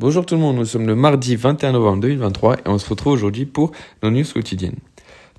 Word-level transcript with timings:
Bonjour 0.00 0.24
tout 0.24 0.34
le 0.34 0.40
monde, 0.40 0.56
nous 0.56 0.64
sommes 0.64 0.86
le 0.86 0.94
mardi 0.94 1.36
21 1.36 1.72
novembre 1.72 2.00
2023 2.00 2.54
et 2.54 2.60
on 2.64 2.78
se 2.78 2.88
retrouve 2.88 3.12
aujourd'hui 3.12 3.44
pour 3.44 3.72
nos 4.02 4.10
news 4.10 4.24
quotidiennes. 4.24 4.78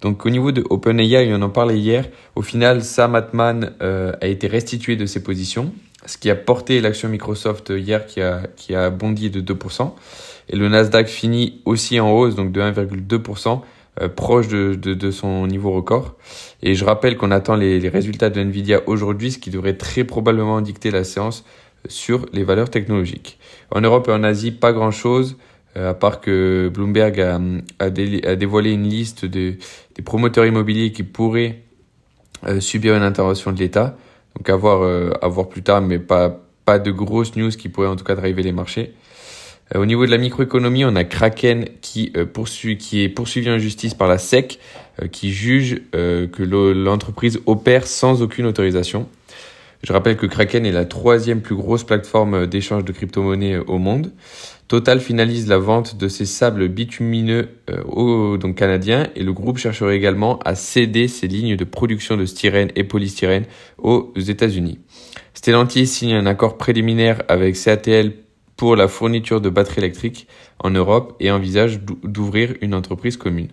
Donc 0.02 0.24
au 0.24 0.30
niveau 0.30 0.52
de 0.52 0.64
OpenAI, 0.70 1.34
on 1.34 1.42
en 1.42 1.50
parlait 1.50 1.80
hier, 1.80 2.08
au 2.36 2.44
final 2.44 2.84
Sam 2.84 3.16
Altman 3.16 3.72
euh, 3.82 4.14
a 4.22 4.28
été 4.28 4.46
restitué 4.46 4.96
de 4.96 5.08
ses 5.08 5.24
positions, 5.24 5.74
ce 6.06 6.16
qui 6.20 6.30
a 6.30 6.36
porté 6.36 6.80
l'action 6.80 7.10
Microsoft 7.10 7.74
hier 7.76 8.06
qui 8.06 8.22
a, 8.22 8.44
qui 8.56 8.76
a 8.76 8.92
bondi 8.92 9.32
de 9.32 9.42
2%. 9.42 9.94
Et 10.50 10.56
le 10.56 10.70
Nasdaq 10.70 11.08
finit 11.08 11.64
aussi 11.66 12.00
en 12.00 12.12
hausse, 12.12 12.36
donc 12.36 12.52
de 12.52 12.62
1,2%, 12.62 13.62
euh, 14.00 14.10
proche 14.10 14.48
de, 14.48 14.76
de, 14.76 15.10
son 15.10 15.48
niveau 15.48 15.72
record. 15.72 16.14
Et 16.62 16.76
je 16.76 16.86
rappelle 16.86 17.18
qu'on 17.18 17.32
attend 17.32 17.56
les, 17.56 17.80
les 17.80 17.90
résultats 17.90 18.30
de 18.30 18.40
Nvidia 18.40 18.82
aujourd'hui, 18.86 19.32
ce 19.32 19.40
qui 19.40 19.50
devrait 19.50 19.78
très 19.78 20.04
probablement 20.04 20.62
dicter 20.62 20.92
la 20.92 21.04
séance 21.04 21.46
sur 21.88 22.26
les 22.34 22.44
valeurs 22.44 22.70
technologiques. 22.70 23.38
En 23.72 23.82
Europe 23.82 24.08
et 24.08 24.12
en 24.12 24.24
Asie, 24.24 24.52
pas 24.52 24.74
grand-chose, 24.74 25.38
euh, 25.78 25.92
à 25.92 25.94
part 25.94 26.20
que 26.20 26.70
Bloomberg 26.74 27.20
a, 27.22 27.40
a, 27.80 27.90
dévoilé 27.90 28.72
une 28.72 28.88
liste 28.90 29.26
de, 29.26 29.56
des 29.96 30.02
promoteurs 30.04 30.46
immobiliers 30.46 30.92
qui 30.92 31.04
pourraient 31.04 31.60
euh, 32.48 32.60
subir 32.60 32.96
une 32.96 33.04
intervention 33.04 33.52
de 33.52 33.60
l'État. 33.60 33.96
Donc 34.36 34.50
à 34.50 34.56
voir, 34.56 34.82
euh, 34.82 35.12
à 35.22 35.28
voir 35.28 35.48
plus 35.48 35.64
tard, 35.64 35.82
mais 35.82 36.00
pas, 36.00 36.42
pas 36.66 36.80
de 36.80 36.92
grosses 36.92 37.36
news 37.36 37.52
qui 37.52 37.70
pourraient 37.70 37.88
en 37.88 37.96
tout 37.96 38.04
cas 38.04 38.16
driver 38.16 38.44
les 38.44 38.52
marchés. 38.52 38.94
au 39.74 39.86
niveau 39.86 40.06
de 40.06 40.12
la 40.12 40.18
microéconomie, 40.18 40.84
on 40.84 40.96
a 40.96 41.06
Kraken 41.06 41.66
qui, 41.82 42.12
qui 42.78 43.04
est 43.04 43.10
poursuivi 43.10 43.50
en 43.50 43.58
justice 43.58 43.94
par 43.94 44.10
la 44.10 44.18
SEC, 44.18 44.60
qui 45.12 45.32
juge 45.32 45.82
que 45.94 46.44
l'entreprise 46.74 47.40
opère 47.46 47.88
sans 47.88 48.22
aucune 48.22 48.46
autorisation. 48.46 49.08
Je 49.84 49.94
rappelle 49.94 50.16
que 50.16 50.28
Kraken 50.28 50.66
est 50.66 50.72
la 50.72 50.86
troisième 50.86 51.42
plus 51.42 51.56
grosse 51.56 51.84
plateforme 51.84 52.46
d'échange 52.46 52.86
de 52.86 52.92
crypto-monnaies 52.92 53.58
au 53.58 53.80
monde. 53.80 54.12
Total 54.68 55.02
finalise 55.02 55.48
la 55.48 55.58
vente 55.58 55.98
de 55.98 56.08
ses 56.08 56.26
sables 56.26 56.70
bitumineux 56.70 57.50
euh, 57.70 57.84
aux 57.84 58.38
donc 58.38 58.56
canadiens 58.56 59.10
et 59.16 59.24
le 59.24 59.34
groupe 59.34 59.58
chercherait 59.58 59.98
également 59.98 60.40
à 60.46 60.56
céder 60.56 61.08
ses 61.08 61.28
lignes 61.28 61.58
de 61.58 61.64
production 61.66 62.16
de 62.16 62.26
styrène 62.26 62.72
et 62.76 62.84
polystyrène 62.84 63.46
aux 63.80 64.14
États-Unis. 64.16 64.80
Stellantis 65.34 65.88
signe 65.88 66.14
un 66.14 66.26
accord 66.26 66.58
préliminaire 66.58 67.24
avec 67.28 67.56
CATL 67.56 68.14
pour 68.56 68.76
la 68.76 68.88
fourniture 68.88 69.42
de 69.42 69.50
batteries 69.50 69.82
électriques 69.82 70.28
en 70.60 70.70
Europe 70.70 71.16
et 71.20 71.32
envisage 71.32 71.82
d'ouvrir 72.04 72.54
une 72.62 72.76
entreprise 72.76 73.18
commune. 73.18 73.50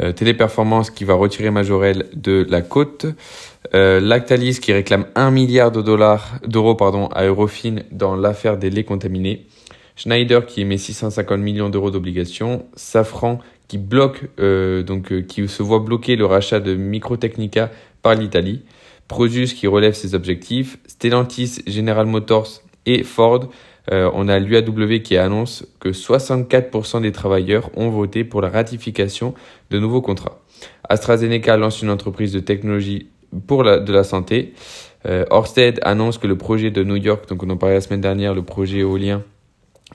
Euh, 0.00 0.12
Téléperformance 0.12 0.90
qui 0.90 1.04
va 1.04 1.14
retirer 1.14 1.50
Majorel 1.50 2.06
de 2.14 2.46
la 2.48 2.62
côte. 2.62 3.06
Euh, 3.74 4.00
Lactalis 4.00 4.60
qui 4.60 4.72
réclame 4.72 5.06
1 5.14 5.30
milliard 5.30 5.70
de 5.72 5.82
dollars 5.82 6.38
d'euros 6.46 6.74
pardon 6.74 7.08
à 7.08 7.24
Eurofin 7.24 7.76
dans 7.90 8.16
l'affaire 8.16 8.56
des 8.56 8.70
laits 8.70 8.86
contaminés. 8.86 9.46
Schneider 9.96 10.46
qui 10.46 10.60
émet 10.60 10.78
650 10.78 11.40
millions 11.40 11.68
d'euros 11.68 11.90
d'obligations. 11.90 12.66
Safran 12.76 13.40
qui 13.66 13.78
bloque 13.78 14.22
euh, 14.38 14.82
donc 14.82 15.12
euh, 15.12 15.22
qui 15.22 15.46
se 15.48 15.62
voit 15.62 15.80
bloquer 15.80 16.16
le 16.16 16.24
rachat 16.24 16.60
de 16.60 16.74
Microtechnica 16.74 17.70
par 18.02 18.14
l'Italie. 18.14 18.62
Produce 19.08 19.54
qui 19.54 19.66
relève 19.66 19.94
ses 19.94 20.14
objectifs. 20.14 20.78
Stellantis, 20.86 21.62
General 21.66 22.06
Motors 22.06 22.62
et 22.86 23.02
Ford 23.02 23.48
euh, 23.90 24.10
on 24.14 24.28
a 24.28 24.38
l'UAW 24.38 25.00
qui 25.02 25.16
annonce 25.16 25.66
que 25.80 25.88
64% 25.90 27.02
des 27.02 27.12
travailleurs 27.12 27.70
ont 27.76 27.90
voté 27.90 28.24
pour 28.24 28.40
la 28.42 28.48
ratification 28.48 29.34
de 29.70 29.78
nouveaux 29.78 30.02
contrats. 30.02 30.40
AstraZeneca 30.88 31.56
lance 31.56 31.82
une 31.82 31.90
entreprise 31.90 32.32
de 32.32 32.40
technologie 32.40 33.08
pour 33.46 33.62
la, 33.62 33.78
de 33.78 33.92
la 33.92 34.04
santé. 34.04 34.54
Euh, 35.06 35.24
annonce 35.82 36.18
que 36.18 36.26
le 36.26 36.36
projet 36.36 36.70
de 36.70 36.82
New 36.82 36.96
York, 36.96 37.28
donc 37.28 37.42
on 37.42 37.50
en 37.50 37.56
parlait 37.56 37.76
la 37.76 37.80
semaine 37.80 38.00
dernière, 38.00 38.34
le 38.34 38.42
projet 38.42 38.78
éolien, 38.78 39.22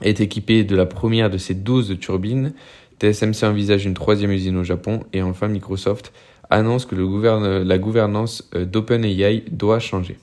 est 0.02 0.20
équipé 0.20 0.64
de 0.64 0.74
la 0.74 0.86
première 0.86 1.30
de 1.30 1.38
ses 1.38 1.54
12 1.54 1.98
turbines. 2.00 2.52
TSMC 2.98 3.44
envisage 3.44 3.84
une 3.84 3.94
troisième 3.94 4.30
usine 4.30 4.56
au 4.56 4.64
Japon. 4.64 5.00
Et 5.12 5.22
enfin, 5.22 5.48
Microsoft 5.48 6.12
annonce 6.50 6.86
que 6.86 6.94
la 6.94 7.78
gouvernance 7.78 8.48
euh, 8.54 8.64
d'OpenAI 8.64 9.44
doit 9.50 9.78
changer. 9.78 10.16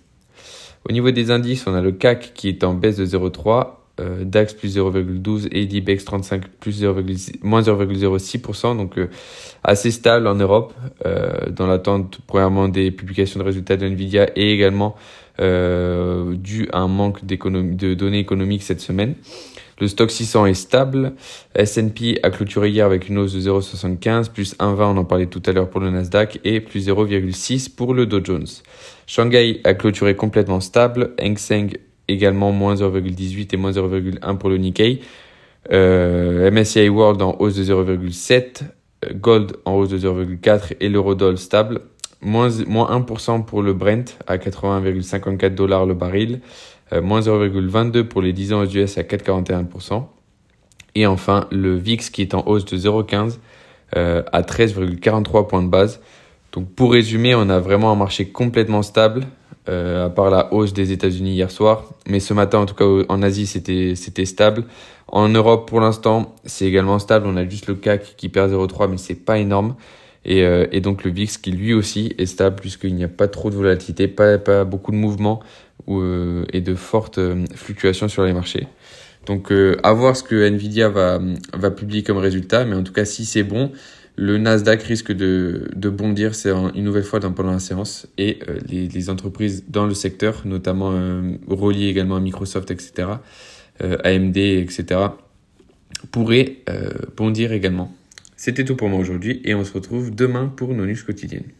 Au 0.89 0.91
niveau 0.91 1.11
des 1.11 1.31
indices, 1.31 1.67
on 1.67 1.73
a 1.73 1.81
le 1.81 1.91
CAC 1.91 2.33
qui 2.33 2.49
est 2.49 2.63
en 2.63 2.73
baisse 2.73 2.97
de 2.97 3.05
0,3, 3.05 3.81
euh, 3.99 4.23
DAX 4.23 4.53
plus 4.53 4.77
0,12 4.77 5.47
et 5.51 5.65
l'IBEX 5.65 6.05
35 6.05 6.47
plus 6.47 6.71
0, 6.71 7.01
moins 7.43 7.61
0,06%, 7.61 8.77
donc 8.77 8.97
euh, 8.97 9.09
assez 9.63 9.91
stable 9.91 10.27
en 10.27 10.35
Europe, 10.35 10.73
euh, 11.05 11.49
dans 11.51 11.67
l'attente 11.67 12.19
premièrement 12.25 12.67
des 12.67 12.89
publications 12.89 13.39
de 13.39 13.45
résultats 13.45 13.77
de 13.77 13.85
Nvidia 13.85 14.29
et 14.35 14.53
également 14.53 14.95
euh, 15.39 16.35
dû 16.35 16.67
à 16.73 16.79
un 16.79 16.87
manque 16.87 17.25
de 17.25 17.93
données 17.93 18.19
économiques 18.19 18.63
cette 18.63 18.81
semaine. 18.81 19.15
Le 19.79 19.87
stock 19.87 20.11
600 20.11 20.45
est 20.45 20.53
stable. 20.53 21.13
S&P 21.55 22.19
a 22.21 22.29
clôturé 22.29 22.69
hier 22.69 22.85
avec 22.85 23.09
une 23.09 23.17
hausse 23.17 23.33
de 23.33 23.39
0,75, 23.39 24.29
plus 24.29 24.55
1,20, 24.57 24.83
on 24.83 24.97
en 24.97 25.05
parlait 25.05 25.25
tout 25.25 25.41
à 25.47 25.51
l'heure 25.51 25.69
pour 25.69 25.81
le 25.81 25.89
Nasdaq, 25.89 26.39
et 26.43 26.59
plus 26.59 26.87
0,6 26.87 27.73
pour 27.73 27.95
le 27.95 28.05
Dow 28.05 28.23
Jones. 28.23 28.45
Shanghai 29.07 29.59
a 29.63 29.73
clôturé 29.73 30.15
complètement 30.15 30.59
stable. 30.59 31.15
Hang 31.19 31.37
Seng 31.37 31.71
également 32.07 32.51
moins 32.51 32.75
0,18 32.75 33.47
et 33.53 33.57
moins 33.57 33.71
0,1 33.71 34.37
pour 34.37 34.49
le 34.49 34.57
Nikkei. 34.57 35.01
Euh, 35.71 36.51
MSCI 36.51 36.89
World 36.89 37.21
en 37.21 37.35
hausse 37.39 37.55
de 37.55 37.63
0,7. 37.63 38.61
Gold 39.15 39.57
en 39.65 39.73
hausse 39.73 39.89
de 39.89 39.97
0,4 39.97 40.75
et 40.79 40.89
l'eurodoll 40.89 41.39
stable 41.39 41.81
moins, 42.21 42.49
moins 42.67 42.99
1% 42.99 43.45
pour 43.45 43.61
le 43.61 43.73
Brent 43.73 44.17
à 44.27 44.37
80,54 44.37 45.55
dollars 45.55 45.85
le 45.85 45.93
baril, 45.93 46.41
euh, 46.93 47.01
moins 47.01 47.21
0,22 47.21 48.03
pour 48.03 48.21
les 48.21 48.33
10 48.33 48.53
ans 48.53 48.61
aux 48.61 48.67
US 48.67 48.97
à 48.97 49.03
4,41%. 49.03 50.03
Et 50.95 51.07
enfin, 51.07 51.47
le 51.51 51.75
VIX 51.75 52.09
qui 52.09 52.21
est 52.21 52.33
en 52.33 52.43
hausse 52.45 52.65
de 52.65 52.77
0,15 52.77 53.37
euh, 53.95 54.23
à 54.31 54.41
13,43 54.41 55.47
points 55.47 55.63
de 55.63 55.69
base. 55.69 56.01
Donc 56.51 56.69
pour 56.75 56.91
résumer, 56.91 57.33
on 57.35 57.49
a 57.49 57.59
vraiment 57.59 57.91
un 57.91 57.95
marché 57.95 58.27
complètement 58.27 58.81
stable, 58.81 59.25
euh, 59.69 60.07
à 60.07 60.09
part 60.09 60.29
la 60.29 60.53
hausse 60.53 60.73
des 60.73 60.91
États-Unis 60.91 61.31
hier 61.31 61.49
soir. 61.49 61.85
Mais 62.07 62.19
ce 62.19 62.33
matin, 62.33 62.59
en 62.59 62.65
tout 62.65 62.75
cas 62.75 62.85
en 63.07 63.21
Asie, 63.21 63.47
c'était 63.47 64.25
stable. 64.25 64.65
En 65.07 65.29
Europe, 65.29 65.69
pour 65.69 65.79
l'instant, 65.79 66.35
c'est 66.45 66.65
également 66.65 66.99
stable. 66.99 67.27
On 67.27 67.37
a 67.37 67.47
juste 67.47 67.67
le 67.67 67.75
CAC 67.75 68.15
qui 68.17 68.29
perd 68.29 68.51
0,3, 68.51 68.89
mais 68.89 68.97
c'est 68.97 69.15
pas 69.15 69.37
énorme. 69.37 69.75
Et, 70.23 70.43
euh, 70.43 70.67
et, 70.71 70.81
donc 70.81 71.03
le 71.03 71.11
VIX 71.11 71.37
qui 71.37 71.51
lui 71.51 71.73
aussi 71.73 72.13
est 72.17 72.27
stable 72.27 72.57
puisqu'il 72.57 72.93
n'y 72.93 73.03
a 73.03 73.07
pas 73.07 73.27
trop 73.27 73.49
de 73.49 73.55
volatilité, 73.55 74.07
pas, 74.07 74.65
beaucoup 74.65 74.91
de 74.91 74.97
mouvements 74.97 75.41
ou, 75.87 75.99
euh, 75.99 76.45
et 76.53 76.61
de 76.61 76.75
fortes 76.75 77.17
euh, 77.17 77.45
fluctuations 77.55 78.07
sur 78.07 78.23
les 78.23 78.33
marchés. 78.33 78.67
Donc 79.25 79.51
euh, 79.51 79.77
à 79.83 79.93
voir 79.93 80.15
ce 80.15 80.23
que 80.23 80.35
Nvidia 80.35 80.89
va, 80.89 81.19
publier 81.71 82.03
comme 82.03 82.17
résultat, 82.17 82.65
mais 82.65 82.75
en 82.75 82.83
tout 82.83 82.93
cas 82.93 83.05
si 83.05 83.25
c'est 83.25 83.43
bon, 83.43 83.71
le 84.15 84.37
Nasdaq 84.37 84.83
risque 84.83 85.11
de, 85.11 85.69
de 85.75 85.89
bondir 85.89 86.33
une 86.75 86.83
nouvelle 86.83 87.03
fois 87.03 87.19
pendant 87.19 87.51
la 87.51 87.59
séance 87.59 88.07
et 88.17 88.39
les, 88.67 88.87
les, 88.87 89.09
entreprises 89.09 89.63
dans 89.69 89.87
le 89.87 89.93
secteur, 89.93 90.41
notamment 90.45 90.91
reliées 91.47 91.87
également 91.87 92.17
à 92.17 92.19
Microsoft, 92.19 92.69
etc., 92.71 93.07
AMD, 93.79 94.37
etc., 94.37 94.99
pourraient 96.11 96.57
bondir 97.15 97.53
également. 97.53 97.95
C'était 98.43 98.65
tout 98.65 98.75
pour 98.75 98.89
moi 98.89 98.97
aujourd'hui 98.97 99.39
et 99.43 99.53
on 99.53 99.63
se 99.63 99.71
retrouve 99.71 100.09
demain 100.09 100.47
pour 100.47 100.73
nos 100.73 100.87
news 100.87 100.95
quotidiennes. 101.05 101.51